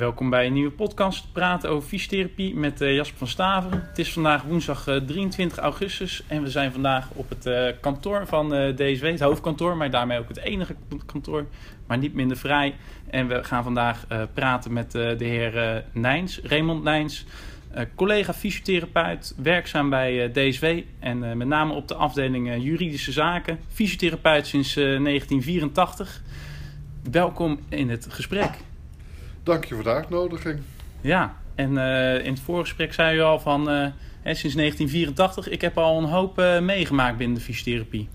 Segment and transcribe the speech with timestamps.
[0.00, 3.84] Welkom bij een nieuwe podcast Praten over fysiotherapie met uh, Jasper van Staveren.
[3.88, 8.26] Het is vandaag woensdag uh, 23 augustus en we zijn vandaag op het uh, kantoor
[8.26, 10.76] van DSW, het hoofdkantoor, maar daarmee ook het enige
[11.06, 11.46] kantoor,
[11.86, 12.74] maar niet minder vrij.
[13.10, 17.26] En we gaan vandaag praten met de heer Nijns, Raymond Nijns,
[17.94, 20.64] collega fysiotherapeut, werkzaam bij DSW
[20.98, 26.22] en met name op de afdeling juridische zaken, fysiotherapeut sinds 1984.
[27.10, 28.50] Welkom in het gesprek.
[29.50, 30.58] Dank je voor de uitnodiging.
[31.00, 33.86] Ja, en uh, in het voorgesprek zei u al van uh,
[34.22, 38.08] hè, sinds 1984, ik heb al een hoop uh, meegemaakt binnen de fysiotherapie.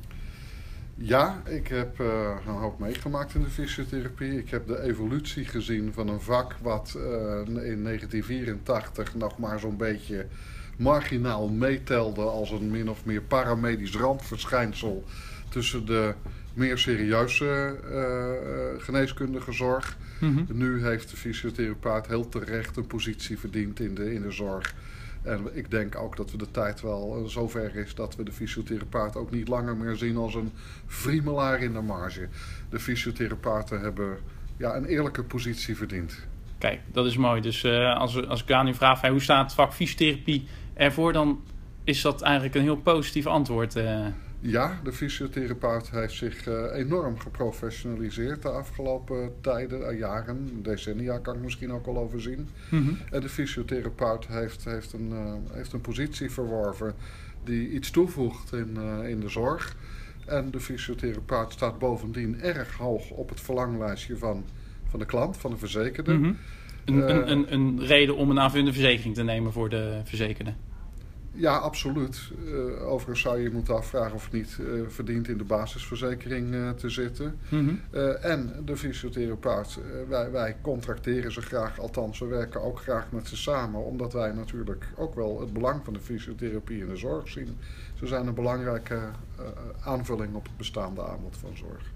[0.95, 4.38] Ja, ik heb een hoop meegemaakt in de fysiotherapie.
[4.38, 6.94] Ik heb de evolutie gezien van een vak wat
[7.45, 10.25] in 1984 nog maar zo'n beetje
[10.75, 15.03] marginaal meetelde als een min of meer paramedisch randverschijnsel
[15.49, 16.13] tussen de
[16.53, 17.75] meer serieuze
[18.80, 20.43] geneeskundige zorg Mhm.
[20.47, 24.75] Nu heeft de fysiotherapeut heel terecht een positie verdiend in de, in de zorg.
[25.23, 28.31] En ik denk ook dat we de tijd wel uh, zover is dat we de
[28.31, 30.52] fysiotherapeut ook niet langer meer zien als een
[30.88, 32.28] friemelaar in de marge.
[32.69, 34.17] De fysiotherapeuten hebben
[34.57, 36.28] ja, een eerlijke positie verdiend.
[36.57, 37.41] Kijk, dat is mooi.
[37.41, 41.44] Dus uh, als, als ik aan u vraag hoe staat het vak fysiotherapie ervoor, dan
[41.84, 43.76] is dat eigenlijk een heel positief antwoord.
[43.76, 44.06] Uh.
[44.40, 51.36] Ja, de fysiotherapeut heeft zich uh, enorm geprofessionaliseerd de afgelopen tijden, uh, jaren, decennia kan
[51.36, 52.50] ik misschien ook al overzien.
[52.70, 55.14] Mm En de fysiotherapeut heeft, heeft, een,
[55.52, 56.94] heeft een positie verworven
[57.44, 59.76] die iets toevoegt in, in de zorg.
[60.26, 64.46] En de fysiotherapeut staat bovendien erg hoog op het verlanglijstje van,
[64.90, 66.14] van de klant, van de verzekerde.
[66.14, 66.38] Mm -hmm.
[66.86, 70.53] Een, een, een, reden om een aanvullende verzekering te nemen voor de verzekerde.
[71.38, 72.31] Ja, absoluut.
[72.45, 76.69] Uh, overigens zou je moeten afvragen of het niet uh, verdient in de basisverzekering uh,
[76.69, 77.39] te zitten.
[77.50, 78.02] Mm -hmm.
[78.22, 83.38] en de fysiotherapeut, wij, wij contracteren ze graag, althans we werken ook graag met ze
[83.38, 87.57] samen, omdat wij natuurlijk ook wel het belang van de fysiotherapie in de zorg zien.
[87.94, 89.00] Ze zijn een belangrijke
[89.84, 91.94] aanvulling op het bestaande aanbod van zorg.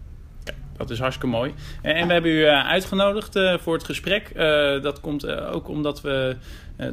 [0.79, 1.53] Dat is hartstikke mooi.
[1.81, 4.31] En, en we hebben u uitgenodigd uh, voor het gesprek.
[4.35, 6.35] Uh, dat komt ook omdat we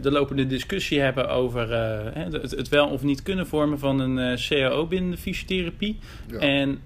[0.01, 1.73] de lopende discussie hebben over
[2.19, 5.99] het, het, wel of niet kunnen vormen van een CAO binnen de fysiotherapie.
[6.31, 6.39] Ja.
[6.39, 6.81] En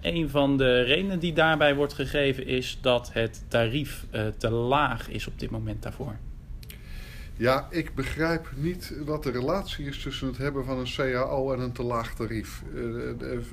[0.00, 4.06] een van de redenen die daarbij wordt gegeven is dat het tarief
[4.38, 6.16] te laag is op dit moment daarvoor.
[7.40, 11.60] Ja, ik begrijp niet wat de relatie is tussen het hebben van een CAO en
[11.60, 12.62] een te laag tarief.
[12.74, 12.82] Uh,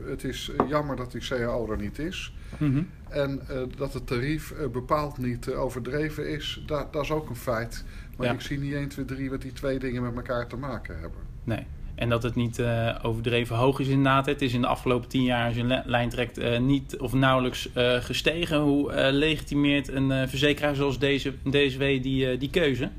[0.10, 2.34] het is jammer dat die CAO er niet is.
[2.58, 2.90] Mm -hmm.
[3.10, 7.36] En uh, dat het tarief uh, bepaald niet overdreven is, dat, dat, is ook een
[7.36, 7.84] feit.
[8.18, 8.34] Maar ja.
[8.34, 11.20] ik zie niet 1, 2, 3 wat die twee dingen met elkaar te maken hebben.
[11.44, 11.66] Nee.
[11.96, 12.62] En dat het niet
[13.02, 14.26] overdreven hoog is inderdaad.
[14.26, 17.70] Het is in de afgelopen tien jaar, als je een lijn trekt, niet of nauwelijks
[18.00, 18.60] gestegen.
[18.60, 22.90] Hoe legitimeert een verzekeraar zoals deze, DSW die, die keuze?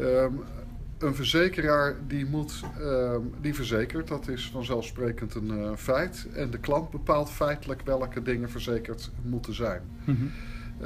[0.00, 0.40] Um,
[0.98, 6.26] een verzekeraar die, moet, um, die verzekert, dat is vanzelfsprekend een uh, feit.
[6.34, 9.82] En de klant bepaalt feitelijk welke dingen verzekerd moeten zijn.
[10.04, 10.30] Mm -hmm.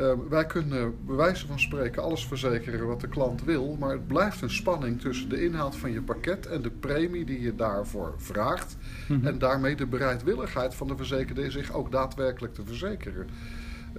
[0.02, 4.06] um, wij kunnen bij wijze van spreken alles verzekeren wat de klant wil, maar het
[4.06, 8.14] blijft een spanning tussen de inhoud van je pakket en de premie die je daarvoor
[8.16, 8.76] vraagt.
[9.08, 9.26] Mm -hmm.
[9.26, 13.28] En daarmee de bereidwilligheid van de verzekerde zich ook daadwerkelijk te verzekeren.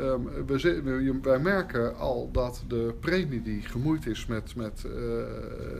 [0.01, 5.23] Um, we, wij merken al dat de premie die gemoeid is met, met, uh,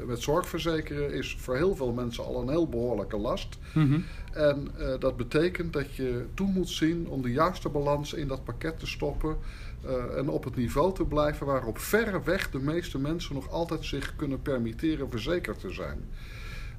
[0.08, 1.14] met zorgverzekeren...
[1.14, 3.58] is voor heel veel mensen al een heel behoorlijke last.
[3.74, 4.04] Mm -hmm.
[4.34, 8.44] En uh, dat betekent dat je toe moet zien om de juiste balans in dat
[8.44, 9.38] pakket te stoppen...
[9.86, 14.16] Uh, en op het niveau te blijven waarop verreweg de meeste mensen nog altijd zich
[14.16, 16.04] kunnen permitteren verzekerd te zijn.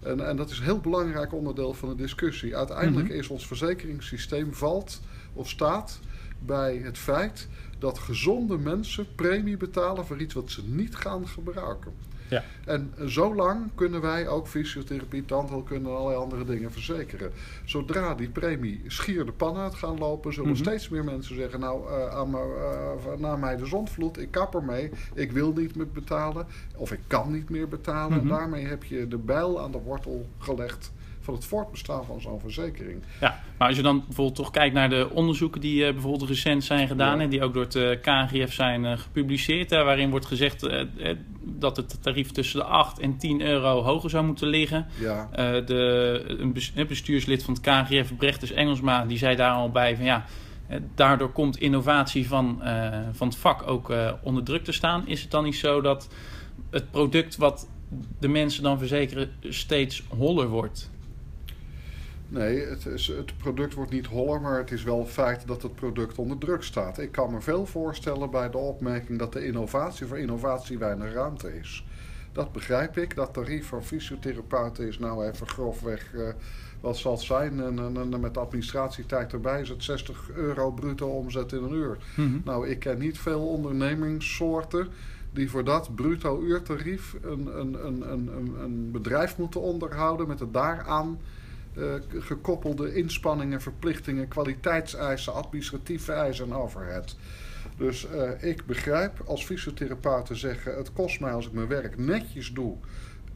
[0.03, 2.57] En, en dat is een heel belangrijk onderdeel van de discussie.
[2.57, 3.21] Uiteindelijk mm -hmm.
[3.21, 5.01] is ons verzekeringssysteem valt
[5.33, 6.01] of staat
[6.47, 11.93] bij het feit dat gezonde mensen premie betalen voor iets wat ze niet gaan gebruiken.
[12.31, 12.43] Ja.
[12.65, 17.33] En zolang kunnen wij ook fysiotherapie, tandheelkunde en allerlei andere dingen verzekeren.
[17.65, 20.65] Zodra die premie schier de pan uit gaan lopen, zullen mm -hmm.
[20.65, 22.39] steeds meer mensen zeggen: Nou, uh, aan me,
[23.07, 26.47] uh, na mij de zondvloed, ik kap ermee, ik wil niet meer betalen,
[26.77, 28.13] of ik kan niet meer betalen.
[28.13, 28.28] Mm -hmm.
[28.28, 33.03] Daarmee heb je de bijl aan de wortel gelegd van het voortbestaan van zo'n verzekering.
[33.21, 36.65] Ja, maar als je dan bijvoorbeeld toch kijkt naar de onderzoeken die uh, bijvoorbeeld recent
[36.65, 37.22] zijn gedaan ja.
[37.22, 40.69] en die ook door het uh, KNGF zijn uh, gepubliceerd, waarin wordt gezegd
[41.43, 44.87] dat het tarief tussen de 8 en 10 euro hoger zou moeten liggen.
[44.99, 45.28] Ja.
[45.61, 46.25] de,
[46.75, 50.25] een bestuurslid van het KNGF, Brechtes Engelsma, die zei daar al bij van ja.
[50.95, 52.63] Daardoor komt innovatie van,
[53.13, 53.93] van het vak ook
[54.23, 55.09] onder druk te staan.
[55.09, 56.09] Is het dan niet zo dat
[56.71, 57.69] het product wat
[58.19, 60.91] de mensen dan verzekeren steeds holler wordt?
[62.30, 65.62] Nee, het, is, het product wordt niet holler, maar het is wel een feit dat
[65.62, 66.98] het product onder druk staat.
[66.98, 71.59] Ik kan me veel voorstellen bij de opmerking dat de innovatie voor innovatie weinig ruimte
[71.59, 71.84] is.
[72.32, 73.15] Dat begrijp ik.
[73.15, 76.28] Dat tarief voor fysiotherapeuten is nou even grofweg, uh,
[76.80, 77.60] wat zal het zijn?
[77.60, 81.98] En, en, en, met administratietijd erbij is het 60 euro bruto omzet in een uur.
[82.16, 82.38] Mhm.
[82.44, 84.88] Nou, ik ken niet veel ondernemingssoorten
[85.32, 90.53] die voor dat bruto uurtarief een, een, een, een, een bedrijf moeten onderhouden met het
[90.53, 91.18] daaraan
[92.19, 97.17] gekoppelde inspanningen, verplichtingen, kwaliteitseisen, administratieve eisen en overhead.
[97.77, 101.99] Dus uh, ik begrijp als fysiotherapeut te zeggen: het kost mij als ik mijn werk
[101.99, 102.77] netjes doe.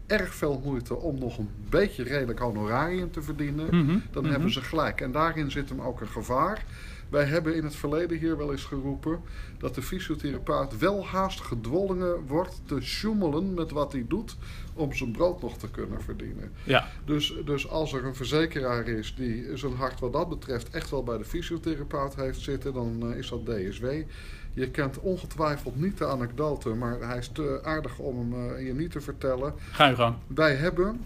[0.07, 3.67] Erg veel moeite om nog een beetje redelijk honorarium te verdienen.
[3.67, 4.33] Mhm, Dan mhm.
[4.33, 5.01] hebben ze gelijk.
[5.01, 6.65] En daarin zit hem ook een gevaar.
[7.09, 9.21] Wij hebben in het verleden hier wel eens geroepen
[9.59, 14.37] dat de fysiotherapeut wel haast gedwongen wordt te sjoemelen met wat hij doet
[14.75, 16.53] om zijn brood nog te kunnen verdienen.
[16.65, 20.91] Ja, Dus, dus als er een verzekeraar is die zijn hart wat dat betreft echt
[20.91, 23.87] wel bij de fysiotherapeut heeft zitten, dan eh, is dat DSW.
[24.53, 28.75] Je kent ongetwijfeld niet de anekdote, maar hij is te aardig om hem eh, je
[28.75, 29.55] niet te vertellen.
[29.71, 30.15] ga je gang.
[30.27, 31.01] Wij hebben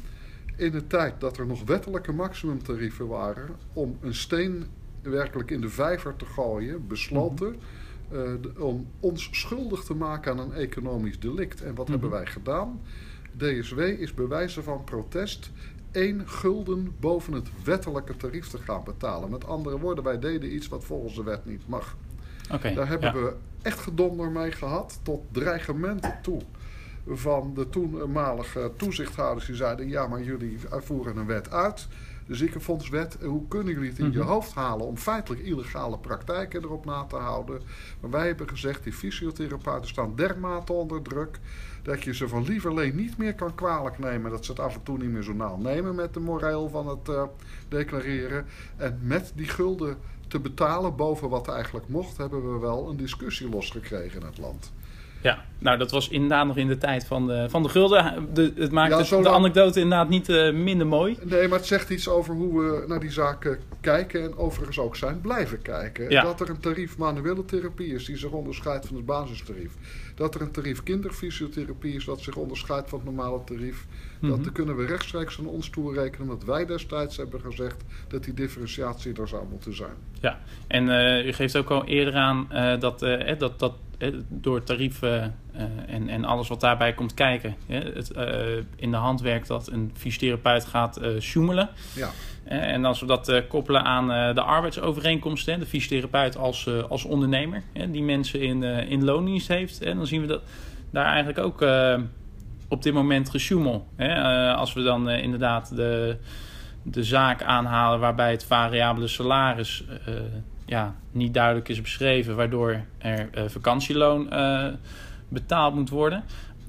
[0.57, 4.67] in de tijd dat er nog wettelijke maximumtarieven waren, om een steen
[5.03, 7.57] werkelijk in de vijver te gooien, besloten
[8.13, 11.63] eh, de- om ons schuldig te maken aan een economisch delict.
[11.63, 11.91] En wat Mhm.
[11.91, 12.81] hebben wij gedaan?
[13.37, 15.51] DSW is bij wijze van protest
[15.93, 19.31] één gulden boven het wettelijke tarief te gaan betalen.
[19.31, 21.97] Met andere woorden, wij deden iets wat volgens de wet niet mag.
[22.75, 23.21] Daar hebben ja.
[23.23, 26.41] we echt gedonder mee gehad, tot dreigementen toe.
[27.07, 31.89] Van de toenmalige toezichthouders die zeiden: ja, maar jullie voeren een wet uit.
[32.29, 33.19] De ziekenfondswet.
[33.23, 34.29] Hoe kunnen jullie het in je Mhm.
[34.29, 37.61] hoofd halen om feitelijk illegale praktijken erop na te houden?
[38.01, 41.39] Maar wij hebben gezegd: die fysiotherapeuten staan dermate onder druk.
[41.83, 44.31] dat je ze van lieverlee niet meer kan kwalijk nemen.
[44.31, 46.89] dat ze het af en toe niet meer zo nauw nemen met de moreel van
[46.89, 47.23] het eh,
[47.69, 48.47] declareren.
[48.77, 49.97] En met die gulden
[50.29, 54.73] te betalen boven wat eigenlijk mocht, hebben we wel een discussie losgekregen in het land.
[55.21, 58.29] Ja, nou dat was inderdaad nog in de tijd van de, van de gulden.
[58.35, 61.17] De, het maakt Ja, de anekdote inderdaad niet eh, minder mooi.
[61.23, 64.97] Nee, maar het zegt iets over hoe we naar die zaken kijken en overigens ook
[64.97, 66.11] zijn blijven kijken.
[66.11, 66.23] Ja.
[66.23, 69.73] Dat er een tarief manuele therapie is die zich onderscheidt van het basistarief.
[70.15, 73.87] Dat er een tarief kinderfysiotherapie is dat zich onderscheidt van het normale tarief.
[74.21, 74.31] Mhm.
[74.31, 79.21] Dat kunnen we rechtstreeks aan ons toerekenen, omdat wij destijds hebben gezegd dat die differentiatie
[79.21, 79.95] er zou moeten zijn.
[80.21, 83.73] Ja, en eh, u geeft ook al eerder aan eh, dat, eh, eh, dat, dat
[83.73, 83.88] eh,
[84.29, 88.97] door tarieven eh, en, en alles wat daarbij komt kijken, eh, het eh, in de
[88.97, 91.69] hand werkt dat een fysiotherapeut gaat eh sjoemelen.
[91.95, 92.11] Ja.
[92.45, 96.67] Eh, en als we dat eh, koppelen aan eh, de arbeidsovereenkomsten, hè, de fysiotherapeut als,
[96.67, 100.27] eh, als ondernemer, hè, die mensen in, eh, in loondienst heeft, hè, dan zien we
[100.27, 100.43] dat
[100.91, 101.99] daar eigenlijk ook eh,
[102.69, 103.87] op dit moment gesjoemel.
[103.97, 104.09] Hè.
[104.09, 106.17] Eh, als we dan eh, inderdaad de,
[106.83, 110.15] de zaak aanhalen waarbij het variabele salaris eh,
[110.69, 114.67] ja, niet duidelijk is beschreven, waardoor er eh, vakantieloon eh,
[115.29, 116.25] betaald moet worden.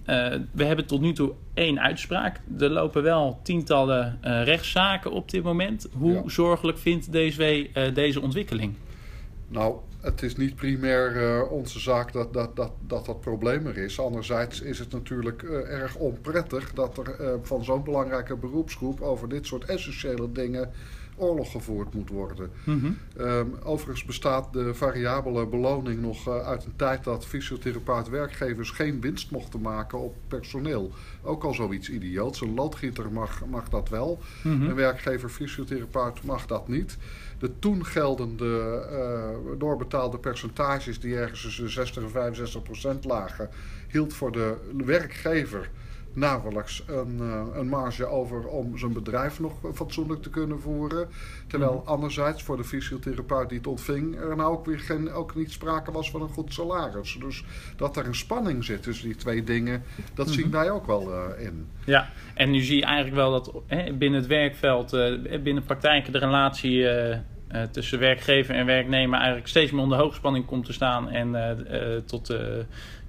[0.06, 2.42] Eh, we hebben tot nu toe één uitspraak.
[2.60, 5.88] Er lopen wel tientallen rechtszaken op dit moment.
[5.98, 6.22] Hoe Ja.
[6.26, 8.74] zorgelijk vindt DSW eh, deze ontwikkeling?
[9.48, 14.00] Nou, het is niet primair onze zaak dat dat, dat, dat dat probleem er is.
[14.00, 19.66] Anderzijds is het natuurlijk erg onprettig dat er van zo'n belangrijke beroepsgroep over dit soort
[19.66, 20.72] essentiële dingen
[21.20, 22.52] oorlog gevoerd moet worden.
[23.18, 29.32] Ehm, overigens bestaat de variabele beloning nog eh, uit een tijd dat fysiotherapeut-werkgevers geen winst
[29.32, 30.92] mochten maken op personeel.
[31.22, 32.42] Ook al zoiets idioots.
[32.42, 34.20] Een loodgieter mag, mag dat wel.
[34.44, 34.62] Mhm.
[34.62, 36.98] Een werkgever fysiotherapeut mag dat niet.
[37.40, 43.50] De toen geldende eh, doorbetaalde percentages die ergens tussen de 60 en 65 procent lagen,
[43.88, 45.70] hield voor de werkgever
[46.14, 51.08] nauwelijks een, eh, een marge over om zijn bedrijf nog fatsoenlijk te kunnen voeren.
[51.48, 51.88] Terwijl Mhm.
[51.90, 55.92] anderzijds voor de fysiotherapeut die het ontving er nou ook weer geen, ook niet sprake
[55.92, 57.18] was van een goed salaris.
[57.20, 57.44] Dus
[57.78, 60.36] dat er een spanning zit tussen die twee dingen, dat Mhm.
[60.36, 61.68] zien wij ook wel eh, in.
[61.86, 66.12] Ja, en nu zie je eigenlijk wel dat hè, binnen het werkveld, eh, binnen praktijken,
[66.14, 67.18] de relatie eh, eh,
[67.72, 72.02] tussen werkgever en werknemer eigenlijk steeds meer onder hoogspanning komt te staan en eh, eh,
[72.06, 72.40] tot eh,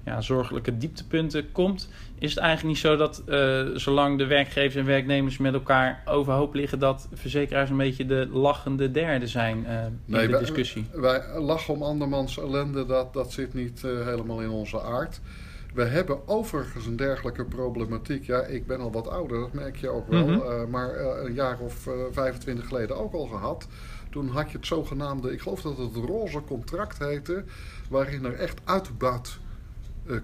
[0.05, 1.89] ja, zorgelijke dieptepunten komt.
[2.19, 6.53] Is het eigenlijk niet zo dat eh, zolang de werkgevers en werknemers met elkaar overhoop
[6.53, 10.85] liggen, dat verzekeraars een beetje de lachende derde zijn eh, in Nee, de wij- discussie?
[10.93, 15.21] Wij lachen om andermans ellende, dat, dat zit niet eh, helemaal in onze aard.
[15.73, 18.25] We hebben overigens een dergelijke problematiek.
[18.25, 20.27] Ja, ik ben al wat ouder, dat merk je ook wel.
[20.27, 20.39] Mhm.
[20.41, 23.67] eh, maar eh, een jaar of eh, 25 geleden ook al gehad.
[24.11, 27.43] Toen had je het zogenaamde, ik geloof dat het roze contract heette,
[27.89, 29.37] waarin er echt uitbuit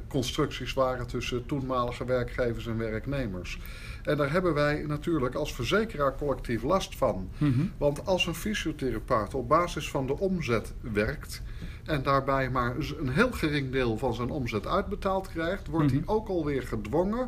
[0.08, 3.60] constructies waren tussen toenmalige werkgevers en werknemers.
[4.04, 7.30] En daar hebben wij natuurlijk als verzekeraar collectief last van.
[7.38, 7.66] Mhm.
[7.78, 11.42] Want als een fysiotherapeut op basis van de omzet werkt
[11.86, 15.96] en daarbij maar een heel gering deel van zijn omzet uitbetaald krijgt, wordt Mhm.
[15.96, 17.28] hij ook alweer gedwongen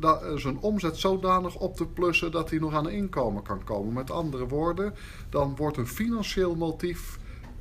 [0.00, 3.64] dat, eh, zijn omzet zodanig op te plussen dat hij nog aan een inkomen kan
[3.64, 3.92] komen.
[3.92, 4.94] Met andere woorden,
[5.30, 7.18] dan wordt een financieel motief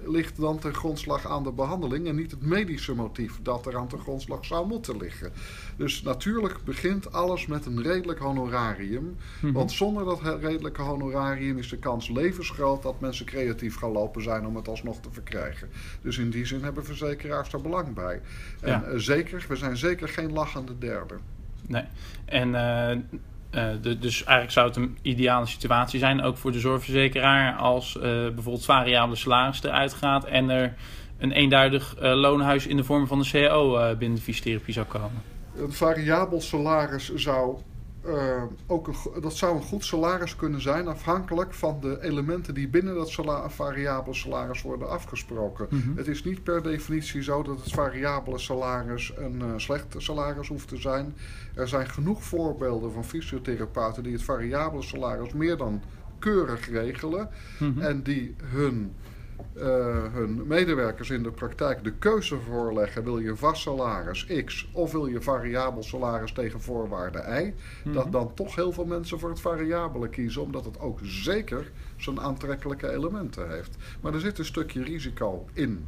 [0.08, 3.88] ligt dan ten grondslag aan de behandeling en niet het medische motief dat er aan
[3.88, 5.32] ten grondslag zou moeten liggen.
[5.78, 9.16] Dus natuurlijk begint alles met een redelijk honorarium.
[9.42, 9.54] Mhm.
[9.54, 14.46] Want zonder dat redelijke honorarium is de kans levensgroot dat mensen creatief gaan lopen zijn
[14.46, 15.70] om het alsnog te verkrijgen.
[16.02, 18.22] Dus in die zin hebben verzekeraars daar belang bij.
[18.62, 18.84] En Ja.
[18.84, 21.16] eh, zeker, we zijn zeker geen lachende derde.
[21.68, 21.84] Nee.
[22.26, 22.98] En eh, eh,
[23.82, 28.02] de, dus eigenlijk zou het een ideale situatie zijn, ook voor de zorgverzekeraar, als eh,
[28.04, 30.74] bijvoorbeeld variabele salaris eruit gaat en er
[31.18, 35.22] een eenduidig loonhuis in de vorm van een CAO binnen de fysiotherapie zou komen.
[35.58, 37.58] Een variabel salaris zou
[38.08, 42.68] eh, ook een, dat zou een goed salaris kunnen zijn, afhankelijk van de elementen die
[42.68, 45.68] binnen dat sala- variabele salaris worden afgesproken.
[45.70, 45.98] Mhm.
[45.98, 50.68] Het is niet per definitie zo dat het variabele salaris een eh, slecht salaris hoeft
[50.68, 51.16] te zijn.
[51.56, 55.82] Er zijn genoeg voorbeelden van fysiotherapeuten die het variabele salaris meer dan
[56.20, 57.82] keurig regelen Mhm.
[57.82, 58.94] en die hun,
[59.54, 64.92] eh, hun medewerkers in de praktijk de keuze voorleggen: wil je vast salaris X of
[64.92, 67.54] wil je variabel salaris tegen voorwaarde Y?
[67.84, 67.94] Mhm.
[67.94, 72.20] Dat dan toch heel veel mensen voor het variabele kiezen, omdat het ook zeker zijn
[72.20, 73.78] aantrekkelijke elementen heeft.
[74.02, 75.86] Maar er zit een stukje risico in.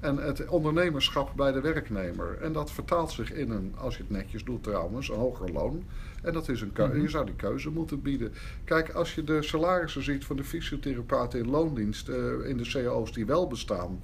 [0.00, 2.38] En het ondernemerschap bij de werknemer.
[2.40, 5.84] En dat vertaalt zich in een, als je het netjes doet trouwens, een hoger loon.
[6.22, 7.00] En dat is een keu- Mhm.
[7.00, 8.32] je zou die keuze moeten bieden.
[8.64, 13.12] Kijk, als je de salarissen ziet van de fysiotherapeuten in loondienst, eh, in de cao's
[13.12, 14.00] die wel bestaan.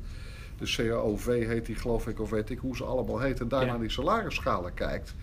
[0.59, 3.43] De CAOV heet die geloof ik, of weet ik hoe ze allemaal heten.
[3.43, 3.71] En daar Ja.
[3.71, 5.15] naar die salarisschalen kijkt.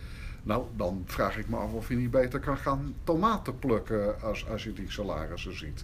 [0.44, 4.50] Nou, dan vraag ik me af of je niet beter kan gaan tomaten plukken als,
[4.50, 5.84] als je die salarissen ziet.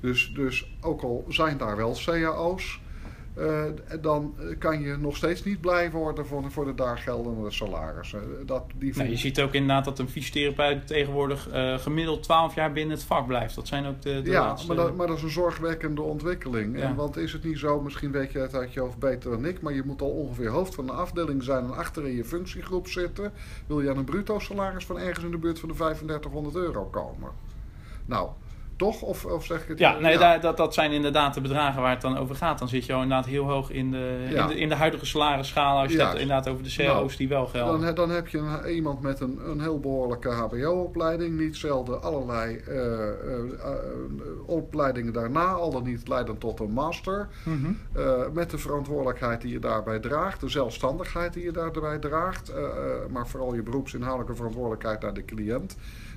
[0.00, 2.80] Dus, dus ook al zijn daar wel cao's,
[3.36, 3.64] eh,
[4.00, 8.22] dan kan je nog steeds niet blij worden voor, voor de daar geldende salarissen.
[8.46, 12.96] Dat, die je ziet ook inderdaad dat een fysiotherapeut tegenwoordig eh, gemiddeld 12 jaar binnen
[12.96, 13.54] het vak blijft.
[13.54, 14.66] Dat zijn ook de, de ja, laatste...
[14.66, 16.78] maar dat, maar dat is een zorgwekkende ontwikkeling.
[16.78, 16.82] Ja.
[16.82, 19.44] En, want is het niet zo, misschien weet je het uit je hoofd beter dan
[19.44, 22.24] ik, maar je moet al ongeveer hoofd van een afdeling zijn en achter in je
[22.24, 23.32] functiegroep zitten.
[23.66, 26.84] Wil je aan een bruto salaris van ergens in de buurt van de 3500 euro
[26.84, 27.30] komen?
[28.06, 28.28] Nou,
[28.76, 29.02] toch?
[29.02, 31.90] Of, of zeg ik het Ja, nee, Daar, dat, dat zijn inderdaad de bedragen waar
[31.90, 32.58] het dan over gaat.
[32.58, 34.42] Dan zit je al inderdaad heel hoog in de, Ja.
[34.42, 35.78] in de, in de huidige salarisschaal.
[35.80, 37.82] Als je het inderdaad over de CO's Nou, die wel Dan, gelden.
[37.82, 41.38] he- dan heb je een, iemand met een, een heel behoorlijke HBO-opleiding.
[41.38, 42.76] Niet zelden allerlei eh,
[43.08, 43.08] eh,
[43.62, 43.72] eh,
[44.46, 47.28] opleidingen daarna, al dan niet leidend tot een master.
[47.44, 47.72] Mhm.
[48.32, 52.52] Met de verantwoordelijkheid die je daarbij draagt, de zelfstandigheid die je daarbij draagt,
[53.10, 55.76] maar vooral je beroepsinhoudelijke verantwoordelijkheid naar de cliënt.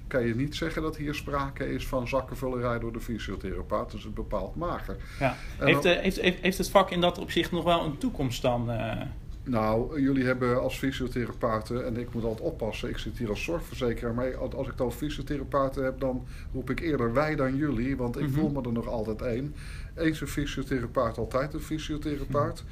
[0.09, 3.91] Kan je niet zeggen dat hier sprake is van zakkenvullerij door de fysiotherapeut.
[3.91, 4.95] Dus het bepaalt mager.
[5.19, 5.35] Ja.
[5.59, 7.97] En Heeft, dan- eh, heeft, heeft, heeft het vak in dat opzicht nog wel een
[7.97, 8.71] toekomst dan?
[8.71, 9.01] eh?
[9.43, 14.13] Nou, jullie hebben als fysiotherapeuten, en ik moet altijd oppassen, ik zit hier als zorgverzekeraar,
[14.13, 18.27] maar als ik dan fysiotherapeuten heb, dan roep ik eerder wij dan jullie, want ik
[18.29, 18.31] Mhm.
[18.39, 19.55] voel me er nog altijd één.
[19.95, 22.63] Eens een fysiotherapeut, altijd een fysiotherapeut.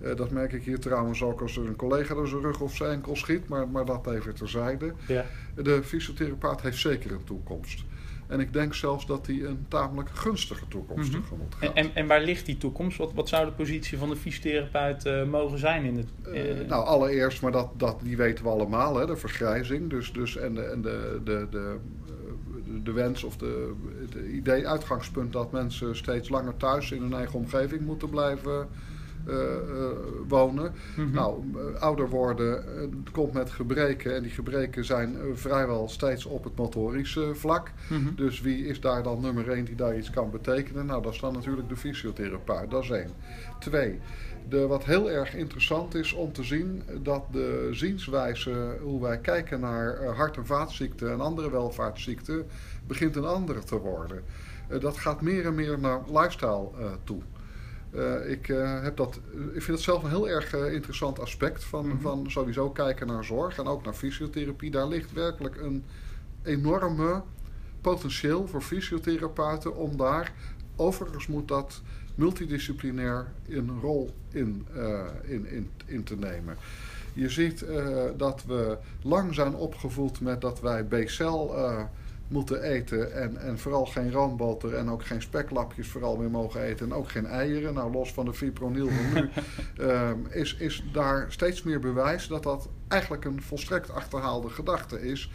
[0.00, 2.76] Eh, dat merk ik hier trouwens ook als er een collega door zijn rug of
[2.76, 4.92] zijn enkel schiet, maar, maar dat even terzijde.
[5.06, 5.24] ja.
[5.54, 7.84] De fysiotherapeut heeft zeker een toekomst.
[8.26, 11.20] En ik denk zelfs dat hij een tamelijk gunstige toekomst Mhm.
[11.20, 11.62] tegemoet gaat.
[11.74, 12.98] en, en, en waar ligt die toekomst?
[12.98, 16.08] Wat, wat zou de positie van de fysiotherapeut eh, mogen zijn in het...
[16.34, 19.90] Eh, nou, allereerst, maar dat, dat, die weten we allemaal, hè, de vergrijzing.
[19.90, 21.76] Dus, dus, en de, en de, de, de,
[22.82, 23.72] de, wens of de,
[24.10, 28.68] de idee, uitgangspunt dat mensen steeds langer thuis in hun eigen omgeving moeten blijven
[29.26, 29.36] eh,
[30.28, 30.72] wonen.
[30.96, 31.10] mhm.
[31.10, 32.64] Nou, eh, ouder worden
[33.12, 37.70] komt met gebreken en die gebreken zijn vrijwel steeds op het motorische vlak.
[37.88, 38.14] Mhm.
[38.14, 40.86] Dus wie is daar dan nummer één die daar iets kan betekenen?
[40.86, 42.70] Nou, dat is dan natuurlijk de fysiotherapeut.
[42.70, 43.10] Dat is één.
[43.58, 44.00] Twee.
[44.48, 49.60] De, wat heel erg interessant is om te zien dat de zienswijze, hoe wij kijken
[49.60, 52.46] naar hart- en vaatziekten en andere welvaartsziekten,
[52.86, 54.22] begint een andere te worden.
[54.80, 56.68] Dat gaat meer en meer naar lifestyle
[57.04, 57.20] toe.
[57.94, 59.20] Eh, ik, eh, heb dat,
[59.54, 62.00] ik vind het zelf een heel erg eh, interessant aspect van, Mhm.
[62.00, 64.70] van sowieso kijken naar zorg en ook naar fysiotherapie.
[64.70, 65.84] Daar ligt werkelijk een
[66.42, 67.22] enorme
[67.80, 70.32] potentieel voor fysiotherapeuten om daar.
[70.76, 71.82] Overigens moet dat
[72.14, 74.66] multidisciplinair een rol in,
[75.22, 76.56] in, in, in te nemen.
[77.12, 77.64] Je ziet
[78.16, 81.82] dat we lang zijn opgevoed met dat wij B-cel eh,
[82.28, 83.12] moeten eten.
[83.14, 86.86] En, en vooral geen roomboter en ook geen speklapjes vooral meer mogen eten.
[86.86, 87.74] En ook geen eieren.
[87.74, 89.28] Nou, los van de fipronil van nu.
[89.86, 95.30] Ehm, is, is daar steeds meer bewijs dat dat eigenlijk een volstrekt achterhaalde gedachte is.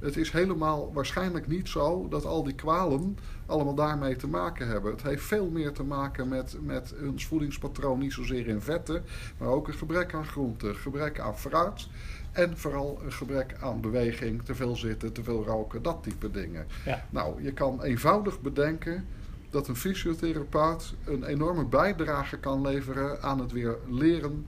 [0.00, 4.92] Het is helemaal waarschijnlijk niet zo dat al die kwalen allemaal daarmee te maken hebben.
[4.92, 9.04] Het heeft veel meer te maken met, met ons voedingspatroon, niet zozeer in vetten,
[9.38, 11.88] maar ook een gebrek aan groenten, gebrek aan fruit.
[12.32, 16.66] En vooral een gebrek aan beweging, te veel zitten, te veel roken, dat type dingen.
[16.84, 17.04] Ja.
[17.10, 19.06] Nou, je kan eenvoudig bedenken
[19.50, 24.46] dat een fysiotherapeut een enorme bijdrage kan leveren aan het weer leren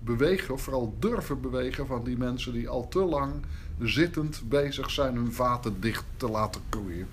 [0.00, 3.32] bewegen, vooral durven bewegen van die mensen die al te lang
[3.80, 7.08] zittend bezig zijn hun vaten dicht te laten groeien.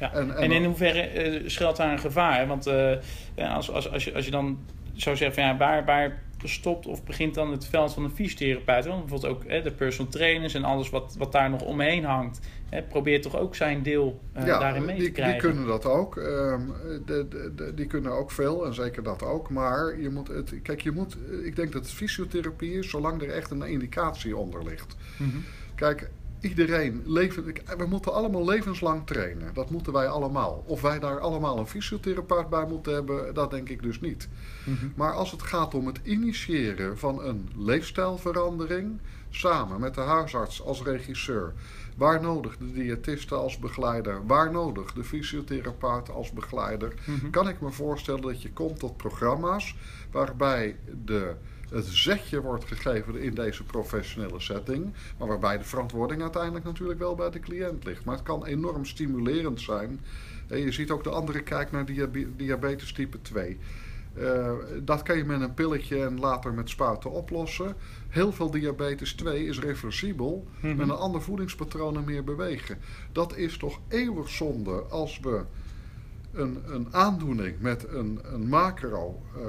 [0.00, 0.12] Ja.
[0.12, 2.46] En, en, in hoeverre uh, schuilt daar een gevaar?
[2.46, 2.96] Want uh,
[3.36, 4.58] als, als, als, je, als je dan
[4.92, 8.86] zou zeggen, van, ja, waar, waar stopt of begint dan het veld van een fysiotherapeut?
[8.86, 12.40] Want bijvoorbeeld ook hè, de personal trainers en alles wat, wat daar nog omheen hangt.
[12.68, 15.40] Hè, probeert toch ook zijn deel uh, ja, daarin mee die, te krijgen?
[15.40, 16.16] Die kunnen dat ook.
[16.16, 16.72] Um,
[17.06, 19.50] de, de, de, die kunnen ook veel en zeker dat ook.
[19.50, 23.50] Maar je moet het, kijk, je moet, ik denk dat fysiotherapie is zolang er echt
[23.50, 24.96] een indicatie onder ligt.
[25.18, 25.44] Mm -hmm.
[25.74, 26.10] Kijk,
[26.44, 27.44] iedereen, leven,
[27.78, 29.54] we moeten allemaal levenslang trainen.
[29.54, 30.64] Dat moeten wij allemaal.
[30.66, 34.28] Of wij daar allemaal een fysiotherapeut bij moeten hebben, dat denk ik dus niet.
[34.64, 34.92] Mm -hmm.
[34.96, 40.82] Maar als het gaat om het initiëren van een leefstijlverandering, samen met de huisarts als
[40.82, 41.52] regisseur,
[41.96, 47.30] waar nodig de diëtiste als begeleider, waar nodig de fysiotherapeut als begeleider, mm -hmm.
[47.30, 49.76] kan ik me voorstellen dat je komt tot programma's
[50.10, 51.34] waarbij de
[51.74, 54.92] het zetje wordt gegeven in deze professionele setting.
[55.18, 58.04] Maar waarbij de verantwoording uiteindelijk natuurlijk wel bij de cliënt ligt.
[58.04, 60.00] Maar het kan enorm stimulerend zijn.
[60.46, 61.84] En je ziet ook de andere kijk naar
[62.36, 63.58] diabetes type 2.
[64.18, 64.52] Uh,
[64.82, 67.76] dat kan je met een pilletje en later met spuiten oplossen.
[68.08, 70.76] Heel veel diabetes 2 is reversibel mm -hmm.
[70.76, 72.78] met een ander voedingspatroon en meer bewegen.
[73.12, 75.44] Dat is toch eeuwig zonde als we
[76.34, 79.42] een, een aandoening met een, een macro uh,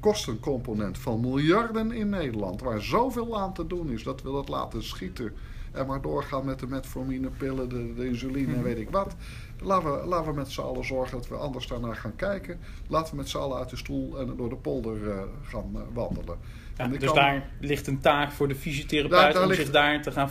[0.00, 4.84] kostencomponent van miljarden in Nederland, waar zoveel aan te doen is dat we dat laten
[4.84, 5.32] schieten
[5.72, 9.14] en maar doorgaan met de metforminepillen, de, de insuline en weet ik wat.
[9.60, 12.58] Laten we, laten we met z'n allen zorgen dat we anders daarnaar gaan kijken.
[12.86, 15.80] Laten we met z'n allen uit de stoel en door de polder uh, gaan uh,
[15.92, 16.38] wandelen.
[16.82, 17.14] Ja, dus kan...
[17.14, 19.60] daar ligt een taak voor de fysiotherapeut daar, daar om ligt...
[19.60, 20.30] zich daar te gaan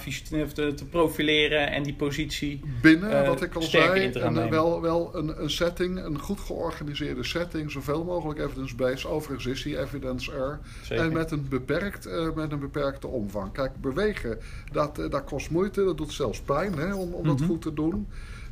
[0.54, 5.16] te, te, profileren en die positie binnen, uh, wat ik al zei, en, wel, wel
[5.16, 9.06] een, een setting, een goed georganiseerde setting, zoveel mogelijk evidence-based.
[9.06, 10.60] Overigens is die evidence er.
[10.82, 11.06] Zeker.
[11.06, 13.52] En met een, beperkt, uh, met een beperkte omvang.
[13.52, 14.40] Kijk, bewegen,
[14.72, 17.24] dat, uh, dat kost moeite, dat doet zelfs pijn hè, om, om mm -hmm.
[17.24, 18.08] dat goed te doen.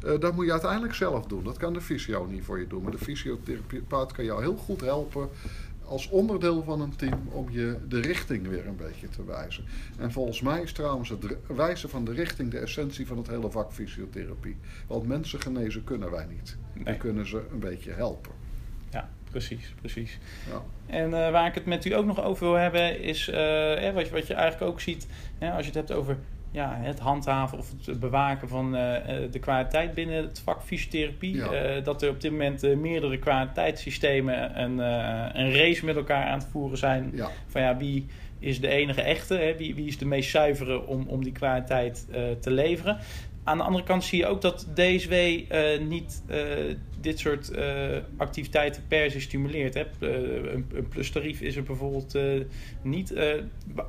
[0.06, 1.44] Uh, dat moet je uiteindelijk zelf doen.
[1.44, 2.82] Dat kan de fysio niet voor je doen.
[2.82, 5.30] Maar de fysiotherapeut kan jou heel goed helpen
[5.90, 9.64] als onderdeel van een team om je de richting weer een beetje te wijzen.
[10.00, 13.52] En volgens mij is trouwens het wijzen van de richting de essentie van het hele
[13.52, 14.58] vak fysiotherapie.
[14.88, 16.58] Want mensen genezen kunnen wij niet.
[16.74, 16.84] Nee.
[16.84, 18.32] We kunnen ze een beetje helpen.
[18.92, 20.20] Ja, precies, precies.
[20.50, 20.64] Ja.
[20.86, 23.36] En uh, waar ik het met u ook nog over wil hebben is, uh,
[23.94, 25.08] wat, je, wat je eigenlijk ook ziet,
[25.40, 26.18] als je het hebt over
[26.52, 28.96] ja, het handhaven of het bewaken van uh,
[29.32, 31.36] de kwaliteit binnen het vak fysiotherapie.
[31.36, 31.78] Ja.
[31.78, 34.78] Uh, dat er op dit moment uh, meerdere kwaliteitssystemen een,
[35.40, 37.12] een race met elkaar aan het voeren zijn.
[37.14, 37.30] Ja.
[37.48, 38.06] Van ja, wie
[38.40, 39.36] is de enige echte?
[39.36, 39.58] Hè?
[39.58, 42.08] Wie, wie is de meest zuivere om, om die kwaliteit
[42.40, 42.98] te leveren?
[43.44, 45.14] Aan de andere kant zie je ook dat DSW
[45.88, 46.24] niet
[47.02, 47.52] dit soort
[48.18, 49.74] activiteiten per se stimuleert.
[49.74, 49.86] Hè?
[50.00, 52.18] een, een plustarief is er bijvoorbeeld
[52.82, 53.14] niet.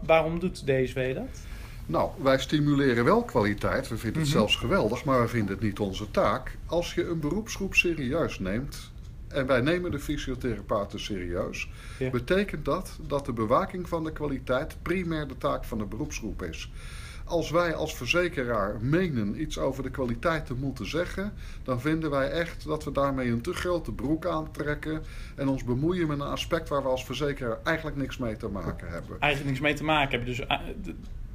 [0.03, 1.47] waarom doet DSW dat?
[1.91, 3.89] Nou, wij stimuleren wel kwaliteit.
[3.89, 4.31] We vinden het mm -hmm.
[4.31, 6.57] zelfs geweldig, maar we vinden het niet onze taak.
[6.67, 8.91] Als je een beroepsgroep serieus neemt,
[9.29, 12.11] en wij nemen de fysiotherapeuten serieus, ja.
[12.11, 16.71] betekent dat dat de bewaking van de kwaliteit primair de taak van de beroepsgroep is.
[17.25, 22.31] Als wij als verzekeraar menen iets over de kwaliteit te moeten zeggen, dan vinden wij
[22.31, 25.03] echt dat we daarmee een te grote broek aantrekken
[25.37, 28.89] en ons bemoeien met een aspect waar we als verzekeraar eigenlijk niks mee te maken
[28.89, 29.17] hebben.
[29.21, 30.29] Eigenlijk niks mee te maken hebben.
[30.29, 30.47] Dus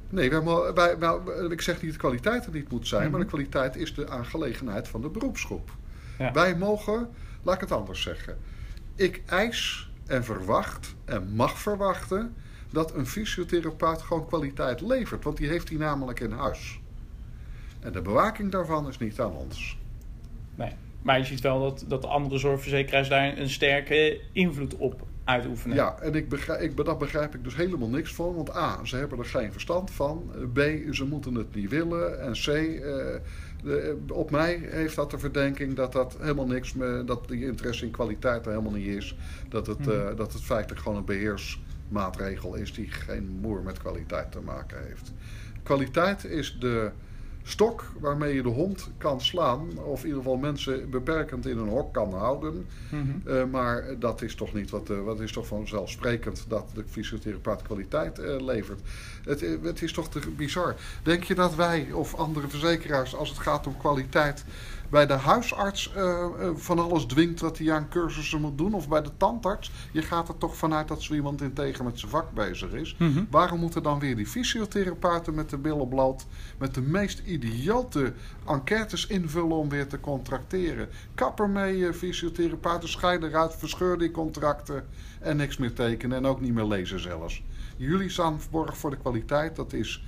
[0.08, 0.42] Nee, wij,
[0.74, 1.18] wij, wij,
[1.50, 3.16] ik zeg niet dat de kwaliteit er niet moet zijn, mm -hmm.
[3.16, 5.70] maar de kwaliteit is de aangelegenheid van de beroepsgroep.
[6.18, 6.32] Ja.
[6.32, 7.08] Wij mogen,
[7.42, 8.38] laat ik het anders zeggen.
[8.94, 12.34] Ik eis en verwacht en mag verwachten
[12.70, 16.80] dat een fysiotherapeut gewoon kwaliteit levert, want die heeft hij namelijk in huis.
[17.80, 19.78] En de bewaking daarvan is niet aan ons.
[20.54, 25.06] Nee, maar je ziet wel dat, dat de andere zorgverzekeraars daar een sterke invloed op
[25.26, 25.76] uitoefenen.
[25.76, 28.34] Ja, en ik begrijp, ik, dat begrijp ik dus helemaal niks van.
[28.34, 30.30] Want A, ze hebben er geen verstand van.
[30.52, 30.60] B,
[30.90, 32.20] ze moeten het niet willen.
[32.20, 32.84] En C, uh,
[33.62, 37.84] de, op mij heeft dat de verdenking dat dat helemaal niks meer, dat die interesse
[37.84, 39.16] in kwaliteit er helemaal niet is.
[39.48, 39.92] Dat het, hmm.
[39.92, 44.86] uh, dat het feitelijk gewoon een beheersmaatregel is die geen moer met kwaliteit te maken
[44.86, 45.12] heeft.
[45.62, 46.90] Kwaliteit is de
[47.48, 49.78] stok waarmee je de hond kan slaan.
[49.78, 52.66] Of in ieder geval mensen beperkend in een hok kan houden.
[52.90, 53.28] Mhm.
[53.28, 57.62] Eh, maar dat is toch niet wat, eh, wat is toch vanzelfsprekend dat de fysiotherapeut
[57.62, 58.80] kwaliteit eh, levert.
[59.24, 60.74] Het, het is toch te bizar.
[61.02, 64.44] Denk je dat wij of andere verzekeraars, als het gaat om kwaliteit,
[64.90, 68.74] bij de huisarts eh, eh, van alles dwingt wat hij aan cursussen moet doen?
[68.74, 69.70] Of bij de tandarts?
[69.92, 72.96] Je gaat er toch vanuit dat zo iemand integer met zijn vak bezig is.
[72.98, 73.24] Mhm.
[73.30, 76.26] Waarom moeten dan weer die fysiotherapeuten met de billen bloot,
[76.58, 78.12] met de meest idiote
[78.46, 80.88] enquêtes invullen om weer te contracteren?
[81.14, 84.84] Kapper mee, eh, fysiotherapeuten, scheiden eruit, verscheur die contracten
[85.20, 87.42] en niks meer tekenen en ook niet meer lezen zelfs.
[87.76, 90.04] Jullie staan borg voor de kwaliteit, dat is,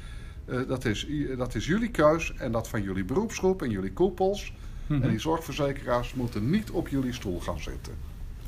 [0.68, 4.52] dat, is, dat is jullie keus en dat van jullie beroepsgroep en jullie koepels.
[4.88, 7.92] En die zorgverzekeraars moeten niet op jullie stoel gaan zitten.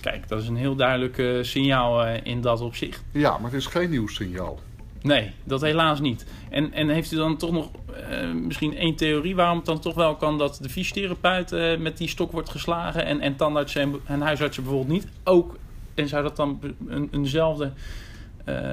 [0.01, 3.03] Kijk, dat is een heel duidelijk eh, signaal eh, in dat opzicht.
[3.11, 4.59] Ja, maar het is geen nieuw signaal.
[5.03, 6.27] Nee, dat helaas niet.
[6.51, 7.71] En, en heeft u dan toch nog
[8.11, 12.09] eh, misschien één theorie waarom het dan toch wel kan dat de fysiotherapeut met die
[12.09, 15.07] stok wordt geslagen en, en tandartsen en, en huisartsen bijvoorbeeld niet?
[15.25, 15.57] Ook,
[15.95, 17.73] en zou dat dan een, eenzelfde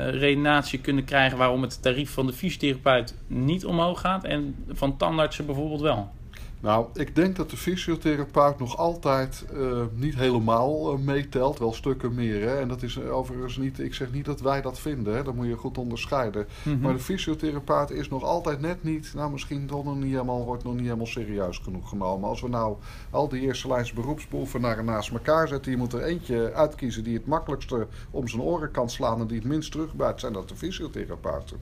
[0.10, 5.46] redenatie kunnen krijgen waarom het tarief van de fysiotherapeut niet omhoog gaat en van tandartsen
[5.46, 6.12] bijvoorbeeld wel?
[6.60, 12.16] Nou, ik denk dat de fysiotherapeut nog altijd eh, niet helemaal eh, meetelt, wel stukken
[12.16, 12.42] meer.
[12.42, 12.60] Hè?
[12.60, 15.24] En dat is eh, overigens niet, ik zeg niet dat wij dat vinden, hè?
[15.24, 16.48] dat moet je goed onderscheiden.
[16.64, 16.80] Mhm.
[16.80, 20.64] Maar de fysiotherapeut is nog altijd net niet, nou misschien toch nog niet helemaal, wordt
[20.64, 22.30] nog niet helemaal serieus genoeg genomen.
[22.30, 22.78] Als we nou
[23.10, 27.28] al die eerste lijns beroepsbeoefenaren naast elkaar zetten, je moet er eentje uitkiezen die het
[27.28, 31.58] makkelijkste om zijn oren kan slaan en die het minst terugbuit, zijn dat de fysiotherapeuten.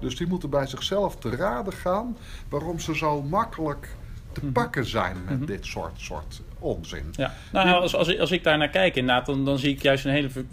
[0.00, 2.16] Dus die moeten bij zichzelf te raden gaan
[2.48, 3.88] waarom ze zo makkelijk
[4.34, 4.52] te Mhm.
[4.52, 5.46] pakken zijn met Mhm.
[5.46, 7.04] dit soort, soort onzin.
[7.12, 9.82] Ja, nou, als, als, ik- als ik daar naar kijk, inderdaad, dan, dan zie ik
[9.82, 10.44] juist een hele ver-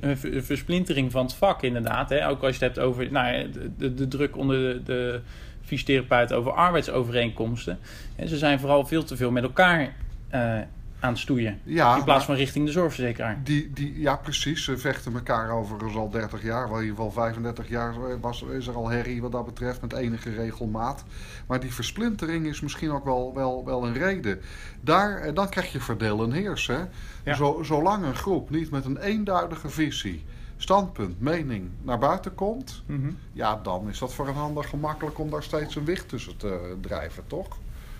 [0.00, 2.08] eh, ver- versplintering van het vak, inderdaad.
[2.08, 2.28] Hè?
[2.28, 5.20] Ook als je het hebt over nou, de, de, de druk onder de, de
[5.64, 7.78] fysiotherapeuten over arbeidsovereenkomsten.
[8.16, 9.94] En ze zijn vooral veel te veel met elkaar
[10.28, 10.58] eh,
[11.00, 11.60] aan het stoeien.
[11.62, 13.40] Ja, in plaats van richting de zorgverzekeraar.
[13.44, 14.64] die, die, ja, precies.
[14.64, 16.68] Ze vechten elkaar overigens al 30 jaar.
[16.68, 19.92] Wel in ieder geval 35 jaar was, is er al herrie wat dat betreft met
[19.92, 21.04] enige regelmaat.
[21.46, 24.40] Maar die versplintering is misschien ook wel, wel, wel een reden.
[24.80, 26.66] Daar, eh, dan krijg je verdeel en heers.
[26.66, 26.80] Hè?
[27.24, 27.34] Ja.
[27.34, 30.24] Zo, zolang een groep niet met een eenduidige visie,
[30.56, 32.82] standpunt, mening naar buiten komt...
[32.86, 33.10] Mhm.
[33.32, 36.76] Ja, dan is dat voor een ander gemakkelijk om daar steeds een wicht tussen te
[36.80, 37.48] drijven, toch?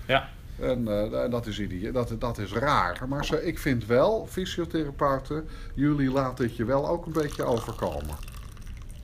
[0.05, 0.29] Ja.
[0.59, 3.05] En eh, dat, is idee, dat, dat is raar.
[3.07, 8.15] Maar ze, ik vind wel, fysiotherapeuten, jullie laten het je wel ook een beetje overkomen.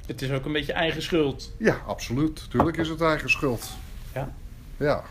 [0.05, 1.51] Het is ook een beetje eigen schuld.
[1.57, 2.49] Ja, absoluut.
[2.49, 3.69] Tuurlijk is het eigen schuld.
[4.13, 4.33] Ja.
[4.77, 5.03] Ja.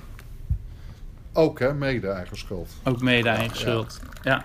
[1.33, 2.71] Ook hè, mede eigen schuld.
[2.85, 4.01] Ook mede eigen schuld.
[4.23, 4.45] Ja.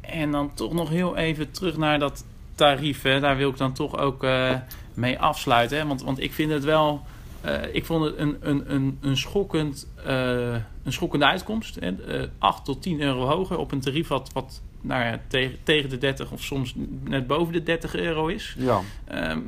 [0.00, 3.02] En dan toch nog heel even terug naar dat tarief.
[3.02, 3.20] Hè.
[3.20, 4.56] Daar wil ik dan toch ook eh,
[4.94, 5.78] mee afsluiten.
[5.78, 5.86] Hè.
[5.86, 7.04] Want, want ik vind het wel...
[7.40, 11.76] eh, ik vond het een, een, een, een, schokkend, eh, een schokkende uitkomst.
[11.80, 12.20] Hè.
[12.20, 15.90] Eh, 8 tot 10 euro hoger op een tarief wat, wat nou ja, tegen, tegen
[15.90, 16.74] de 30 of soms
[17.04, 18.54] net boven de 30 euro is.
[18.58, 18.80] Ja.
[19.04, 19.38] Ehm,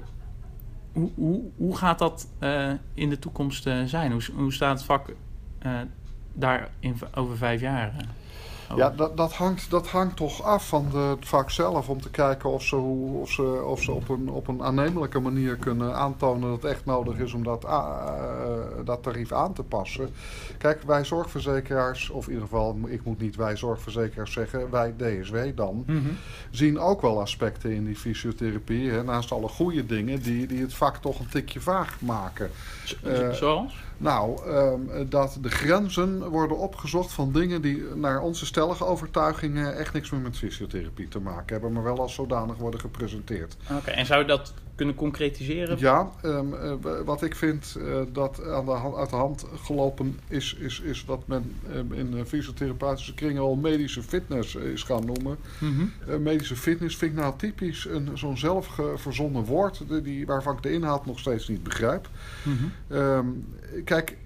[0.93, 2.29] hoe, hoe, hoe gaat dat
[2.95, 4.13] in de toekomst zijn?
[4.13, 5.15] Hoe, hoe staat het vak
[6.33, 7.95] daar in, over vijf jaar?
[8.73, 8.85] Over?
[8.85, 12.11] Ja, dat, dat, hangt, dat hangt toch af van de, het vak zelf om te
[12.11, 15.95] kijken of ze, hoe- of ze, of ze op, een, op een aannemelijke manier kunnen
[15.97, 18.13] aantonen dat het echt nodig is om dat, eh,
[18.85, 20.11] dat tarief aan te passen.
[20.59, 25.37] Kijk, wij zorgverzekeraars, of in ieder geval, ik moet niet wij zorgverzekeraars zeggen, wij DSW
[25.55, 25.99] dan, Mhm.
[26.51, 28.91] zien ook wel aspecten in die fysiotherapie.
[28.91, 32.51] Hè, naast alle goede dingen die, die het vak toch een tikje vaag maken.
[32.85, 33.75] Z- Eh, Zoals?
[34.03, 39.93] Nou, ehm, dat de grenzen worden opgezocht van dingen die naar onze stellige overtuigingen echt
[39.93, 43.57] niks meer met fysiotherapie te maken hebben, maar wel als zodanig worden gepresenteerd.
[43.79, 45.79] Oké, en zou je dat kunnen concretiseren?
[45.79, 46.73] Ja, ehm, eh,
[47.05, 51.05] wat ik vind eh, dat aan de hand, uit de hand gelopen is, is, is
[51.05, 55.37] wat men ehm, in fysiotherapeutische kringen al medische fitness eh, is gaan noemen.
[55.59, 56.23] Mhm.
[56.23, 61.07] Medische fitness vind ik nou typisch een, zo'n zelfverzonnen woord, die- waarvan ik de inhoud
[61.07, 62.09] nog steeds niet begrijp.
[62.43, 63.05] Mhm.
[63.93, 64.17] Kijk,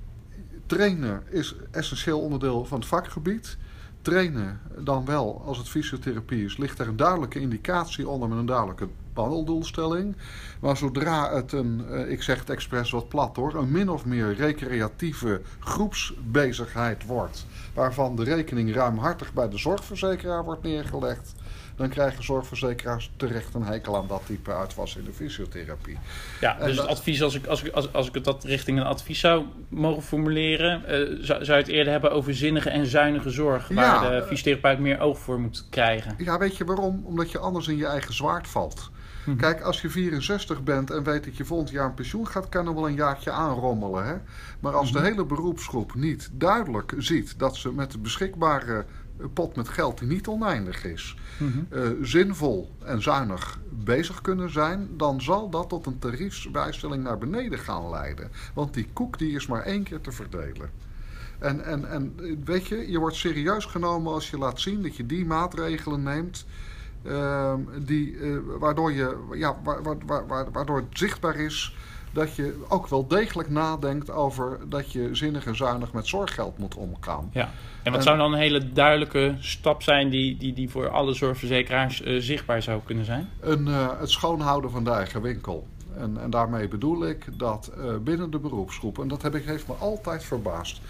[0.67, 3.57] trainen is essentieel onderdeel van het vakgebied.
[4.03, 8.47] Trainen dan wel, als het fysiotherapie is, ligt er een duidelijke indicatie onder met een
[8.47, 10.17] duidelijke behandeldoelstelling.
[10.61, 14.05] Maar zodra het een, eh, ik zeg het expres wat plat hoor, een min of
[14.05, 21.35] meer recreatieve groepsbezigheid wordt, waarvan de rekening ruimhartig bij de zorgverzekeraar wordt neergelegd,
[21.77, 25.99] dan krijgen zorgverzekeraars terecht een hekel aan dat type uitwas in de fysiotherapie.
[26.41, 28.79] Ja, dus dat- het advies, als ik, als, ik, als, als ik het dat richting
[28.79, 32.87] een advies zou mogen formuleren, eh, zou, zou je het eerder hebben over zinnige en
[32.87, 34.21] zuinige zorg, waar Ja.
[34.21, 36.15] de fysiotherapeut meer oog voor moet krijgen.
[36.19, 37.03] Ja, weet je waarom?
[37.05, 38.91] Omdat je anders in je eigen zwaard valt.
[39.27, 39.37] Mhm.
[39.37, 42.67] Kijk, als je 64 bent en weet dat je volgend jaar een pensioen gaat, kan
[42.67, 44.07] er wel een jaartje aanrommelen.
[44.07, 44.15] Hè?
[44.61, 45.07] Maar als de Mhm.
[45.07, 48.85] hele beroepsgroep niet duidelijk ziet dat ze met de beschikbare
[49.33, 51.59] pot met geld die niet oneindig is, Mhm.
[51.69, 57.59] eh, zinvol en zuinig bezig kunnen zijn, dan zal dat tot een tariefsbijstelling naar beneden
[57.59, 58.31] gaan leiden.
[58.55, 60.71] Want die koek die is maar één keer te verdelen.
[61.39, 64.97] En, en, en eh, weet je, je wordt serieus genomen als je laat zien dat
[64.97, 66.47] je die maatregelen neemt.
[67.05, 71.75] Ehm, die, eh, waardoor, je, ja, wa- wa- wa- wa- waardoor het zichtbaar is
[72.13, 76.75] dat je ook wel degelijk nadenkt over dat je zinnig en zuinig met zorggeld moet
[76.75, 77.31] omgaan.
[77.33, 77.51] Ja.
[77.83, 81.15] En wat En- zou dan een hele duidelijke stap zijn die, die, die voor alle
[81.15, 83.29] zorgverzekeraars eh, zichtbaar zou kunnen zijn?
[83.41, 85.67] Een, eh, het schoonhouden van de eigen winkel.
[85.97, 87.73] En, en daarmee bedoel ik dat
[88.05, 90.81] binnen de beroepsgroep, en dat heb ik, heeft me altijd verbaasd,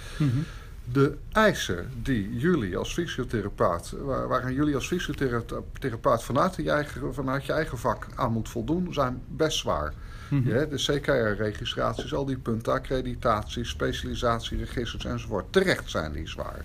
[0.93, 7.45] de eisen die jullie als fysiotherapeut, waar- waaraan jullie als fysiotherapeut vanuit, je eigen, vanuit
[7.45, 9.93] je eigen vak aan moet voldoen, zijn best zwaar.
[10.31, 10.49] Mhm.
[10.49, 15.53] Ja, de CKR-registraties, al die punten, accreditaties, specialisatieregisters enzovoort.
[15.53, 16.65] Terecht zijn die zwaar.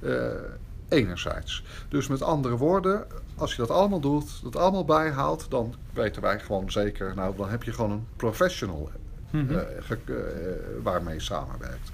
[0.00, 0.26] Eh,
[0.88, 1.64] enerzijds.
[1.88, 3.06] Dus met andere woorden,
[3.36, 7.48] als je dat allemaal doet, dat allemaal bijhaalt, dan weten wij gewoon zeker, nou dan
[7.48, 8.90] heb je gewoon een professional
[9.30, 9.54] Mhm.
[9.54, 9.60] eh,
[9.90, 9.96] eh,
[10.82, 11.90] waarmee je samenwerkt.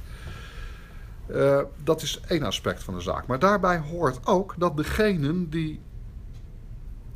[1.34, 3.26] Eh, dat is één aspect van de zaak.
[3.26, 5.80] Maar daarbij hoort ook dat degenen die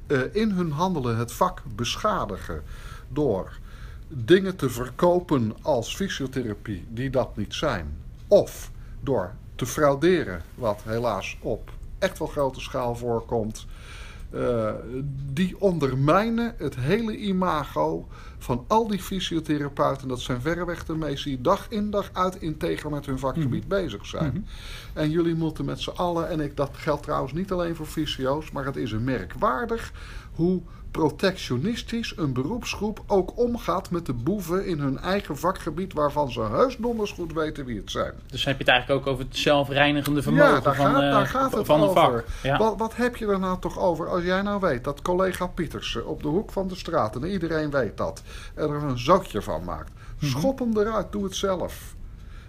[0.06, 2.62] eh, in hun handelen het vak beschadigen
[3.08, 3.58] door
[4.08, 7.96] dingen te verkopen als fysiotherapie die dat niet zijn,
[8.28, 13.66] of door te frauderen, wat helaas op echt wel grote schaal voorkomt,
[14.34, 14.72] eh,
[15.32, 20.08] die ondermijnen het hele imago van al die fysiotherapeuten.
[20.08, 24.06] Dat zijn verreweg de meesten die dag in dag uit integer met hun vakgebied bezig
[24.06, 24.32] zijn.
[24.32, 24.42] Mhm.
[24.92, 28.50] En jullie moeten met z'n allen, en ik, dat geldt trouwens niet alleen voor fysio's,
[28.50, 29.92] maar het is een merkwaardig
[30.32, 30.62] hoe
[30.98, 36.76] protectionistisch een beroepsgroep ook omgaat met de boeven in hun eigen vakgebied, waarvan ze heus
[36.76, 38.12] donders goed weten wie het zijn.
[38.30, 41.10] Dus heb je het eigenlijk ook over het zelfreinigende vermogen Ja, daar van, gaat- eh,
[41.10, 42.02] daar gaat het van een over.
[42.02, 42.24] vak.
[42.42, 42.58] Ja.
[42.58, 46.06] Wat, wat heb je er nou toch over als jij nou weet dat collega Pietersen
[46.06, 48.22] op de hoek van de straat, en iedereen weet dat,
[48.54, 49.90] er een zootje van maakt.
[50.20, 51.94] Schop hem eruit, doe het zelf.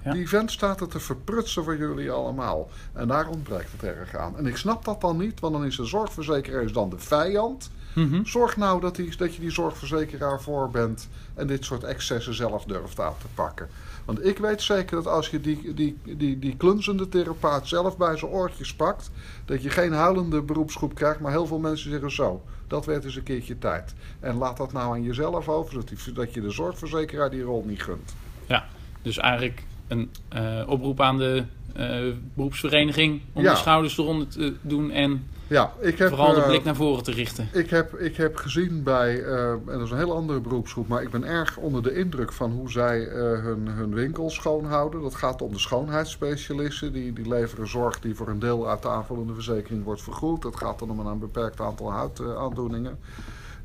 [0.05, 0.11] Ja.
[0.13, 2.69] Die vent staat er te verprutsen voor jullie allemaal.
[2.93, 4.37] En daar ontbreekt het erg aan.
[4.37, 7.71] En ik snap dat dan niet, want dan is de zorgverzekeraar is dan de vijand.
[7.93, 8.23] Mhm.
[8.25, 12.63] Zorg nou dat, die, dat je die zorgverzekeraar voor bent en dit soort excessen zelf
[12.65, 13.69] durft aan te pakken.
[14.05, 18.17] Want ik weet zeker dat als je die, die, die, die klunzende therapeut zelf bij
[18.17, 19.11] zijn oortjes pakt,
[19.45, 22.43] dat je geen huilende beroepsgroep krijgt, maar heel veel mensen zeggen zo.
[22.67, 23.93] Dat werd eens een keertje tijd.
[24.19, 27.63] En laat dat nou aan jezelf over, zodat die- dat je de zorgverzekeraar die rol
[27.67, 28.15] niet gunt.
[28.45, 28.65] Ja,
[29.01, 31.43] dus eigenlijk een eh, oproep aan de
[31.73, 31.99] eh,
[32.33, 33.51] beroepsvereniging om Ja.
[33.51, 37.03] de schouders eronder te doen en Ja, ik heb, vooral de eh, blik naar voren
[37.03, 37.49] te richten.
[37.53, 41.09] Ik heb, ik heb gezien bij, en dat is een heel andere beroepsgroep, maar ik
[41.09, 42.99] ben erg onder de indruk van hoe zij
[43.43, 45.01] hun, hun winkel schoonhouden.
[45.01, 48.89] Dat gaat om de schoonheidsspecialisten, die, die leveren zorg die voor een deel uit de
[48.89, 50.41] aanvullende verzekering wordt vergoed.
[50.41, 52.97] Dat gaat dan om een beperkt aantal huidaandoeningen.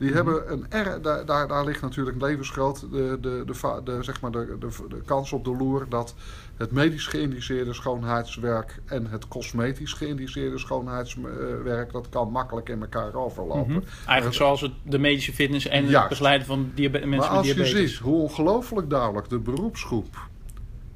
[0.01, 3.45] Die hebben een er, daar, daar, daar ligt natuurlijk levensgroot de, de,
[3.85, 6.15] de, zeg maar de, de, kans op de loer dat
[6.57, 13.73] het medisch geïndiceerde schoonheidswerk en het cosmetisch geïndiceerde schoonheidswerk, dat kan makkelijk in elkaar overlopen.
[13.73, 13.81] Mhm.
[14.07, 17.47] Eigenlijk zoals het, de medische fitness en het begeleiden van diabe- mensen Maar met als
[17.47, 17.91] je diabetes.
[17.91, 20.17] ziet hoe ongelooflijk duidelijk de beroepsgroep,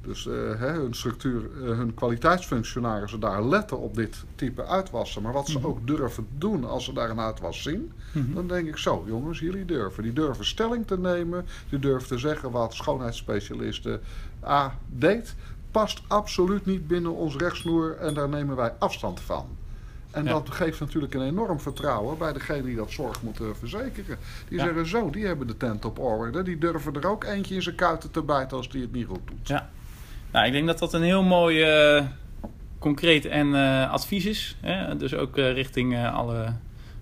[0.04, 5.32] dus eh, hè, hun structuur, eh, hun kwaliteitsfunctionarissen daar letten op dit type uitwassen, maar
[5.32, 5.66] wat ze Mhm.
[5.66, 8.34] ook durven doen als ze daar een uitwas zien, Mhm.
[8.34, 10.02] dan denk ik zo, jongens, jullie durven.
[10.02, 14.00] Die durven stelling te nemen, die durven te zeggen wat schoonheidsspecialisten
[14.44, 15.34] A deed,
[15.70, 19.46] past absoluut niet binnen ons rechtsnoer en daar nemen wij afstand van.
[20.10, 20.30] En Ja.
[20.32, 24.18] dat geeft natuurlijk een enorm vertrouwen bij degene die dat zorg moeten verzekeren.
[24.48, 24.64] Die Ja.
[24.64, 26.42] zeggen zo, die hebben de tent op orde.
[26.42, 29.20] Die durven er ook eentje in zijn kuiten te bijten als die het niet goed
[29.24, 29.48] doet.
[29.48, 29.70] Ja.
[30.35, 32.05] Nou, ik denk dat dat een heel mooi eh,
[32.79, 34.57] concreet en eh, advies is.
[34.61, 34.97] Hè?
[34.97, 36.53] Dus ook eh, richting alle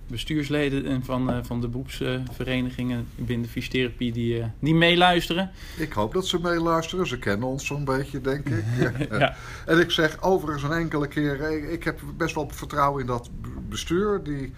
[0.07, 5.51] bestuursleden en van, van de beroepsverenigingen binnen de fysiotherapie die, die meeluisteren.
[5.77, 7.07] Ik hoop dat ze meeluisteren.
[7.07, 8.63] Ze kennen ons zo'n beetje, denk ik.
[9.19, 9.35] Ja.
[9.65, 11.51] En ik zeg overigens een enkele keer...
[11.71, 13.29] ik- heb best wel vertrouwen in dat
[13.69, 14.23] bestuur...
[14.23, 14.53] die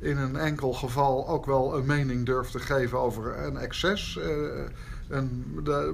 [0.00, 4.18] in een enkel geval ook wel een mening durft te geven over een excess...
[5.08, 5.44] En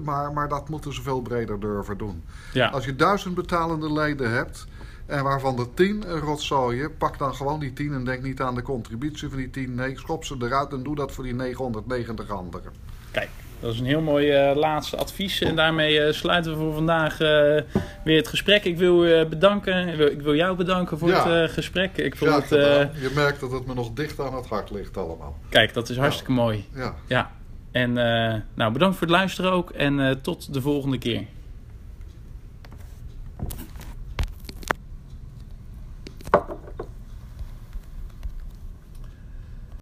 [0.05, 2.25] maar, maar dat moeten ze veel breder durven doen.
[2.53, 2.69] Ja.
[2.69, 4.67] Als je duizend betalende leden hebt,
[5.07, 6.97] en waarvan er tien rotzooien.
[6.97, 9.75] Pak dan gewoon die tien en denk niet aan de contributie van die tien.
[9.75, 12.73] Nee, schop ze eruit en doe dat voor die 990 anderen.
[13.11, 13.29] Kijk,
[13.61, 15.41] dat is een heel mooi eh, laatste advies.
[15.41, 17.63] En daarmee eh, sluiten we voor vandaag eh,
[18.05, 18.65] weer het gesprek.
[18.65, 19.89] Ik wil u bedanken.
[19.89, 21.97] Ik wil, jou bedanken voor het gesprek.
[21.97, 25.39] Ik vond ja, je merkt dat het me nog dicht aan het hart ligt allemaal.
[25.49, 26.39] Kijk, dat is hartstikke ja.
[26.39, 26.69] mooi.
[27.07, 27.31] Ja.
[27.75, 31.23] En eh, nou, bedankt voor het luisteren ook en eh, tot de volgende keer.